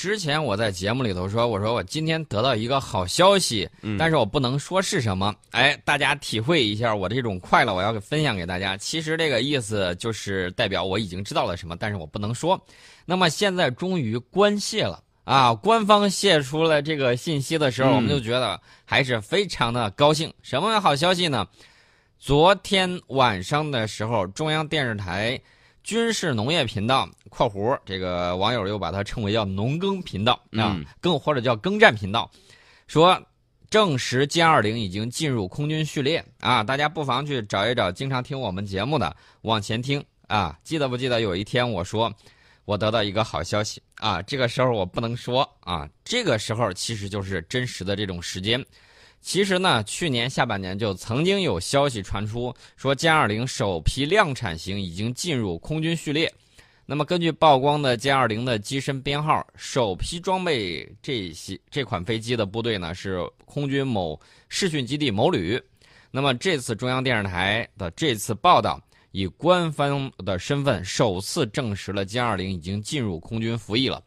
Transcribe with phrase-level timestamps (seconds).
[0.00, 3.68] 之前我在节目里头说，我说我今天得到一个好消息，
[3.98, 5.34] 但是我不能说是什么。
[5.50, 8.78] 哎，大家体会一下我这种快乐，我要分享给大家。
[8.78, 12.58] 其实这个意思就是代表我已经知道了什么，但是我不能说。
[13.04, 15.52] 那么现在终于官泄了啊！
[15.52, 20.32] 官方泄出了这个信息的时候，我们就觉得还是非常的高兴。
[20.40, 21.46] 什么好消息呢？
[22.18, 25.38] 昨天晚上的时候，中央电视台。
[25.82, 32.30] 军事农业频道（括弧这个网友又把它称为叫农耕频道啊，更或者叫耕战频道），
[32.86, 33.18] 说
[33.70, 36.62] 证实歼二零已经进入空军序列啊！
[36.64, 40.58] 大家不妨去找一找经常听我们节目的，往前听啊！
[40.64, 42.12] 记得不记得有一天我说
[42.64, 44.20] 我得到一个好消息啊？
[44.22, 48.64] 这个时候我不能说啊，这个时候其实就是真实的这种时间。
[49.20, 56.32] 其实呢，去年下半年就曾经有消息传出，说歼二零首批量产型已经进入空军序列。
[56.90, 65.62] 那么根据曝光的歼二零的机身编号，首批装备这些这款飞机的部队呢是空军某试训基地某旅。
[66.10, 74.02] 那么这次中央电视台的这次报道，以官方的身份首次证实了歼二零已经进入空军服役了。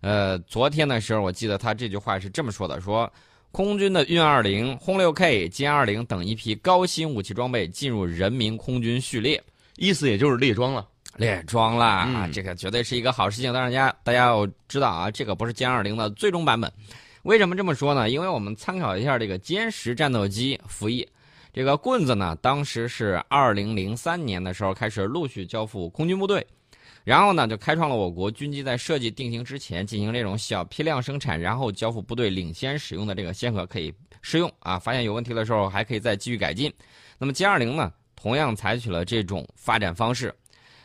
[0.00, 3.12] 呃，昨天的时候，我记得他这句话是这么说的：说。
[3.50, 9.44] 空军的运二零、轰六 K、歼二零等一批高新武器装备进入人民空军序列，
[9.76, 12.28] 意思也就是列装了，列装了啊！
[12.32, 13.52] 这个绝对是一个好事情。
[13.52, 16.72] 当然大家大家要知道啊，这个不是歼二零的最终版本。
[17.22, 18.10] 为什么这么说呢？
[18.10, 21.06] 因为我们参考一下这个歼十战斗机服役，
[21.52, 26.46] 这个棍子呢，当时是二零零三年的时候开始陆续交付空军部队。
[27.04, 34.78] 然后呢，就开创了我国军机在设计定型之前进行这种小批量生产，然后交付部队领先使用的这个先河可以试用啊。
[34.78, 36.72] 发现有问题的时候还可以再继续改进。
[37.18, 40.32] 那么歼二零呢，同样采取了这种发展方式。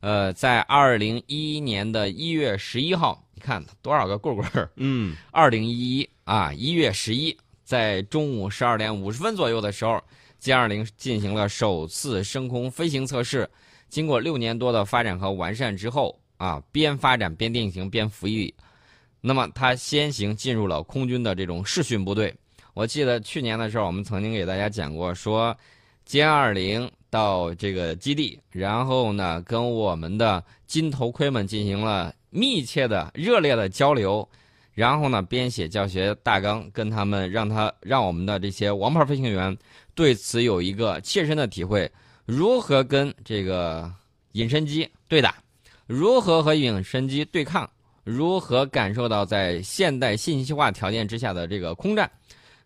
[0.00, 4.70] 呃，在二零一一年的一月十一号，你看多少个棍棍儿？
[4.76, 10.02] 嗯，二零一一啊，一月十一，在中午十二点五十分左右的时候，
[10.40, 13.48] 歼二零进行了首次升空飞行测试。
[13.88, 18.54] 经过六年多的发展和完善之后，啊，边发展边定型边服役，
[19.20, 22.32] 那么它先行进入了空军的这种试训部队。
[22.74, 25.56] 我记得去年的时候，我们曾经给大家讲过，说
[26.06, 34.28] 歼二零到这个基地，然后呢，跟我们的金头盔们进行了密切的、热烈的交流，
[34.74, 39.56] 然后呢，编写教学大纲，跟他们让他让我们的这些王牌飞行员
[39.94, 41.90] 对此有一个切身的体会。
[42.26, 43.90] 如何跟这个
[44.32, 45.36] 隐身机对打？
[45.86, 47.68] 如何和隐身机对抗？
[48.04, 52.10] 如何感受到在现代信息化条件之下的这个空战？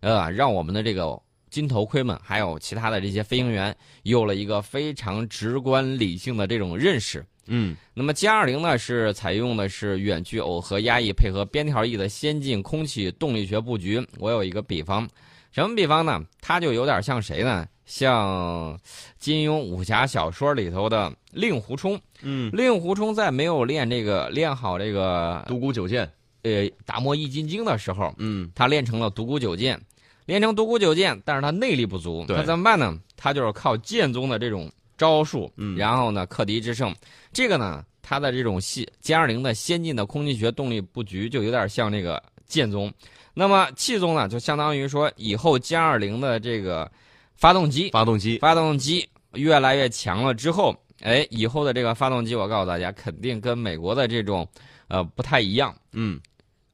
[0.00, 1.16] 呃，让我们的这个
[1.52, 7.22] 金头盔们，还有其他的这些飞行员，有了一个非常直观理性的这种认识。
[7.46, 14.02] 嗯，那么歼二零呢，是采用的是远距耦合压抑配合边条翼的先进空气动力学布局。
[14.18, 15.06] 我有一个比方，
[15.50, 16.24] 什么比方呢？
[16.40, 17.68] 它就有点像谁呢？
[17.84, 18.78] 像
[19.18, 26.10] 金庸武侠小说里头的令狐冲，嗯，令狐冲在没有练这个练好这个独孤九剑，
[26.42, 29.78] 呃，达摩易筋经的时候，嗯，他练成了独孤九剑，
[30.26, 32.98] 练成独孤九剑，但是他内力不足，他怎么办呢？
[33.16, 36.94] 他就是靠剑宗的这种招数，嗯，然后呢克敌制胜。
[37.32, 42.92] 这个呢，他的这种系歼二零的先进的空气学动力布局就有点像这个剑宗。
[43.34, 46.90] 那么气宗呢，就相当于说以后歼二零的这个。
[47.34, 54.46] 发动机，发动机，发动机越来越强了之后，哎，以后的这个发动机，我告诉大家，肯定跟美国的这种，
[54.86, 56.20] 呃，不太一样，嗯，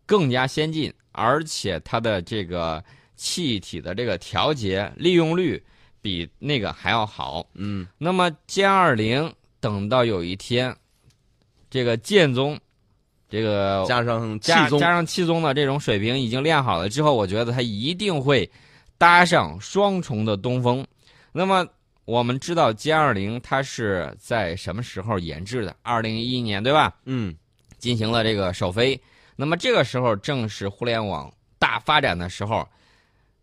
[0.05, 2.85] 更加先进，而且它的这个
[3.19, 5.63] 气体的这个调节利用率
[6.01, 7.87] 比那个还要好，嗯。
[7.99, 9.31] 那么歼二零
[9.61, 10.75] 等到有一天，
[11.69, 12.59] 这个剑宗，
[13.29, 18.51] 这个加上加加上气宗的这种水平已经练好了之后，我觉得它一定会。
[19.01, 20.85] 搭上双重的东风，
[21.31, 21.65] 那么
[22.05, 25.77] 我们知道歼二零它是在什么时候研制的？
[25.83, 26.93] 二零一一年对吧？
[27.05, 27.33] 嗯，
[27.79, 29.01] 进行了这个首飞。
[29.37, 32.69] 那么这个时候正是互联网大发展的时候，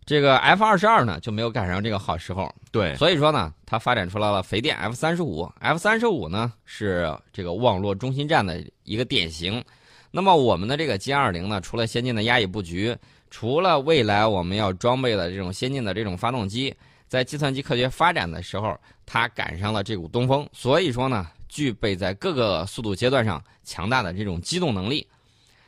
[0.05, 2.53] 这个 F 二十二呢就没有赶上这个好时候。
[2.71, 5.51] 对，所以说呢，它发展出来了肥电 F 三十五。
[5.59, 9.63] F 三十五呢是这个网络中心站的一个典型。
[10.11, 12.95] 那么我们的这个歼二零呢，除了先进的压抑布局。
[13.31, 16.73] 除了未来我们要装备的这种先进的这种发动机，
[17.05, 25.05] 在计算机科学发展的时候，它赶上了这股东风，所以说呢，具备在各个速度阶段上强大的这种机动能力。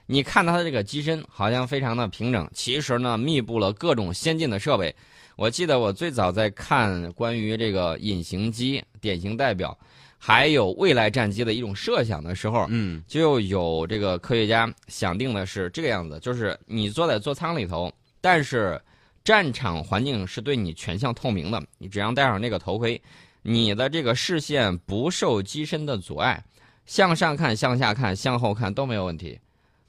[0.08, 4.94] 你看它的这个机身好像非常的平整，其实呢，密布了各种先进的设备。
[5.36, 9.78] 我记得我最早在看关于这个隐形机典型代表，
[10.18, 18.82] 还有未来战机的一种设想的时候，嗯就有这个科学家想定的是这个样子，就是你坐在座舱里头，但是
[19.24, 23.00] 战场环境是对你全向透明的，你只要戴上那个头盔，
[23.44, 26.44] 你的这个视线不受机身的阻碍，
[26.86, 29.38] 向上看、向下看、向后看都没有问题。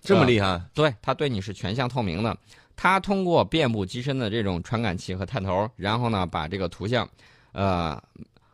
[0.01, 2.37] 这么厉害，对，它对你是全向透明的。
[2.81, 7.07] 它通过遍布机身的这种传感器和探头，然后呢，把这个图像，
[7.51, 8.01] 呃，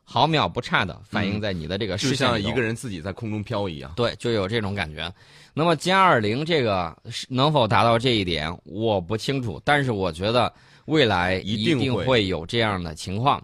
[0.03, 2.15] 毫秒不差的反映在你的这个就。
[2.15, 3.93] 像一个人自己在空中飘一样。
[3.95, 5.13] 对，就有这种感觉。
[5.53, 10.51] 那么歼二零这个是能否达到这一点，我不清楚，但是我觉得
[10.87, 13.41] 未来一一定会会有这样的情况。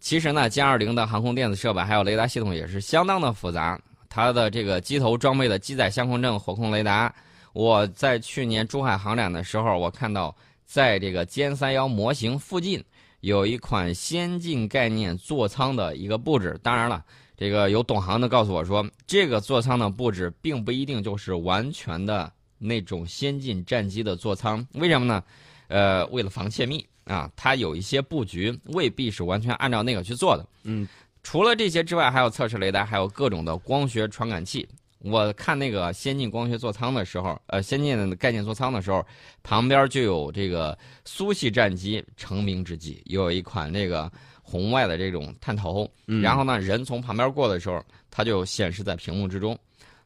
[0.00, 7.14] 其实呢，歼二零的航空电子设备还有雷达系统也是相当的复杂，它的这个机头装备的机载相控阵、火控雷达。
[7.54, 10.36] 我在去年珠海航展的时候，我看到
[10.66, 12.84] 在这个歼三幺模型附近
[13.20, 16.58] 有一款先进概念座舱的一个布置。
[16.64, 17.04] 当然了，
[17.36, 24.66] 这个有懂行的告诉我说，这个座舱的布置并不一定就是完全的那种先进战机的座舱。
[24.72, 25.22] 为什么呢？
[25.68, 30.44] 呃，为了防窃密啊，它有一些布局未必是完全按照那个去做的。
[30.64, 30.88] 嗯，
[31.22, 34.68] 除了这些之外，还有测试雷达，还有各种的光学传感器。
[35.04, 39.04] 我看那个先进光学座舱的时候，呃，先进的概念座舱的时候，
[39.42, 44.10] 旁边就有这个苏系战机成名之际，有一款这个
[44.42, 49.58] 红外的这种探头，嗯然后呢，人从旁边过的时候，它就显示在屏幕之中。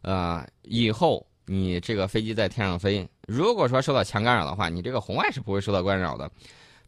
[0.02, 6.28] 呃，以后你这个飞机在天上飞，如果说受到强干扰的话，你这个红外是不会受到干扰的。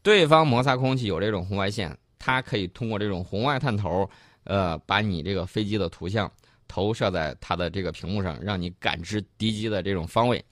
[0.02, 4.08] 对方摩擦空气有这种红外线，它可以通过这种红外探头，
[4.42, 6.30] 呃，把你这个飞机的图像。
[6.70, 10.42] 投射在它的这个屏幕上，让你感知敌机的这种方位。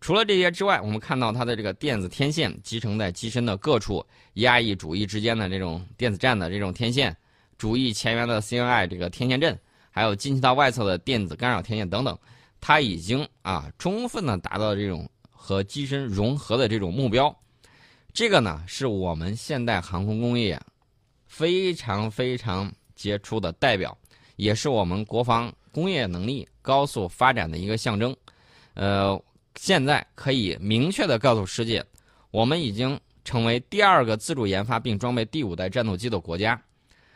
[0.00, 4.04] 除了这些之外，我们看到它的这个电子天线集成在机身的各处，
[4.34, 7.16] 压抑主翼之间的这种电子战的这种天线，
[7.58, 9.58] 主翼前缘的 CNI 这个天线阵，
[9.90, 12.16] 还有进气道外侧的电子干扰天线等等，
[12.60, 17.34] 它已经啊充分的达到这种和机身融合的这种目标。
[18.12, 20.60] 这个呢，是我们现代航空工业
[21.26, 23.96] 非常非常杰出的代表，
[24.36, 25.52] 也是我们国防。
[25.74, 28.14] 工业能力高速发展的一个象征，
[28.74, 29.20] 呃，
[29.56, 31.84] 现在可以明确的告诉世界，
[32.30, 36.58] 我们已经成为第二个自主研发并装备第五代战斗机的国家，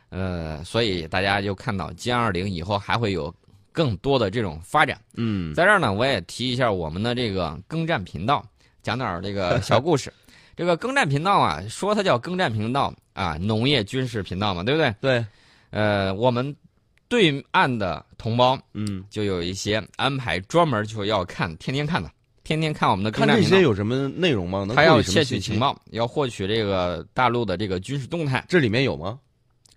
[0.09, 3.33] 呃，所以大家就看到歼二零以后还会有
[3.71, 5.01] 更多的这种发展。
[5.15, 8.45] 嗯，在这儿呢，我也提一下我们的这个耕战频道，
[8.83, 10.13] 讲点儿这个 小故事。
[10.57, 14.93] 这个耕战频道啊，说它叫耕战频道啊，农业军事频道嘛，对不对？
[15.01, 15.25] 对，
[15.71, 16.57] 呃，我们。
[17.09, 22.11] 对岸的同胞，嗯，就有一些安排专门就要看，天天看的，
[22.45, 23.11] 天天看我们的。
[23.11, 24.67] 看这些有什么内容吗？
[24.75, 28.45] 他要窃取情报，要获取这个大陆的这个军事动态。
[28.49, 29.19] 这里面有吗？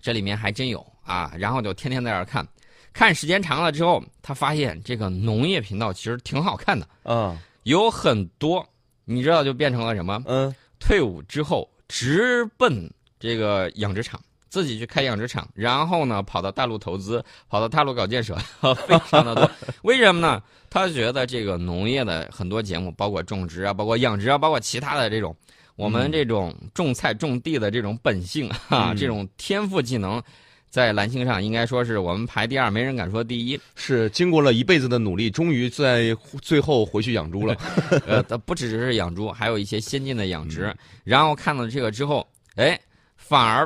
[0.01, 1.31] 这里面还真有啊！
[1.37, 2.45] 然后就天天在这儿看，
[2.91, 8.67] 看时间长了之后，他发现这个农业频道其实挺好看的啊，有很多，
[9.05, 10.21] 你知道就变成了什么？
[10.25, 14.19] 嗯，退伍之后直奔这个养殖场。
[14.51, 18.35] 自己去开养殖场，然后呢，跑到大陆投资，跑到大陆搞建设，
[18.85, 19.49] 非常的多。
[19.83, 20.43] 为什么呢？
[20.69, 25.33] 他觉得这个农业的很多节目，包括种植啊，包括养殖啊，包括其他的这种，
[25.77, 30.21] 我们这种种菜种地的这种本性啊，这种天赋技能，
[30.69, 33.57] 在蓝星上应该说是我们排第二，没人敢说第一。
[33.75, 37.55] 是经过了一辈子的努力，终于在最后回去养猪了。
[38.05, 40.75] 呃，不只是养猪，还有一些先进的养殖。
[41.05, 42.27] 然后看到这个之后，
[42.57, 42.77] 哎，
[43.15, 43.65] 反而。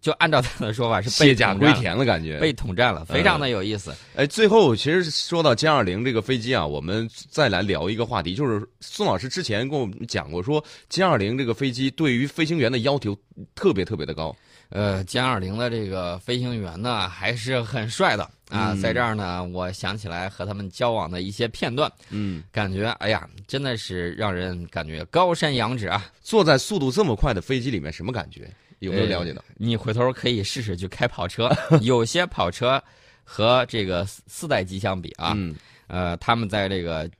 [0.00, 3.94] 就按照他的说法是卸甲归田了，感觉被统战了，非常的有意思。
[4.14, 13.16] 哎，最后其实说到歼二零这个飞机啊，我们再来聊一个话题，就是宋老师之前跟我们讲过，说歼二零这个飞机对于飞行员的要求
[13.54, 14.34] 特别特别的高。
[14.70, 18.72] 呃，歼二零的这个飞行员呢，还是很帅的啊。
[18.72, 26.06] 嗯、在这儿呢，我想起来和他们交往的一些片段，嗯，感觉哎呀，真的是让人感觉高山仰止啊。
[26.20, 28.50] 坐在速度这么快的飞机里面，什么感觉？
[28.86, 29.44] 有没有了解到？
[29.56, 31.50] 你回头可以试试去开跑车，
[31.82, 32.82] 有些跑车
[33.24, 35.54] 和这个四代机相比啊，嗯、
[35.88, 37.10] 呃，他们在这个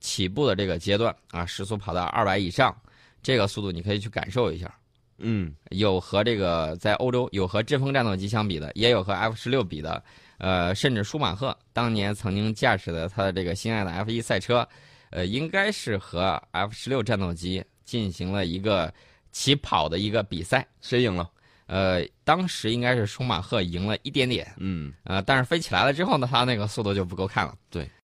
[0.00, 2.76] 起步的这个阶段啊，时速跑到二百以上，
[3.22, 4.74] 这个速度你可以去感受一下。
[5.18, 10.02] 嗯，有和这个在欧洲有和阵风战斗机相比的，也有和 F 十六比的，
[10.38, 14.66] 呃，甚至舒马赫当年曾经驾驶的他的这个心爱的 F 一赛车，
[15.10, 18.92] 呃，应该是和 F 十六战斗机进行了一个。
[19.32, 21.28] 起跑的一个比赛，谁赢了？
[21.66, 27.54] 呃，当时应该是舒马赫赢了一点点，嗯，呃，但是飞起来了之后呢，他那个速度就不够看了。
[27.70, 27.90] 对。